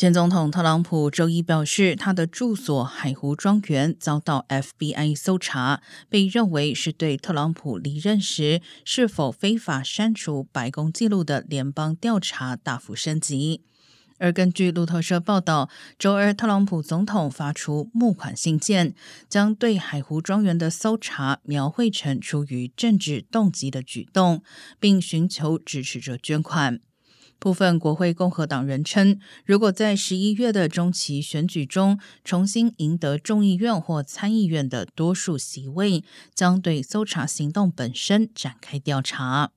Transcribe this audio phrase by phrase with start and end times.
[0.00, 13.60] 前总统特朗普周一表示，他的住所海湖庄园遭到 FBI 搜查，被认为是对特朗普离任时是否非法删除白宫记录的联邦调查大幅升级。
[14.16, 15.68] 而根据路透社报道，
[15.98, 18.94] 周二特朗普总统发出募款信件，
[19.28, 24.42] 将对海湖庄园的搜查描绘成出于政治动机的举动，
[24.78, 26.80] 并寻求支持者捐款。
[27.40, 39.52] 部分国会共和党人称，如果在十一月的中期选举中重新赢得众议院或参议院的多数席位，将对搜查行动本身展开调查。